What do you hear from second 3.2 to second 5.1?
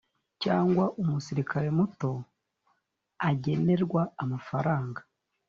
agenerwa amafaranga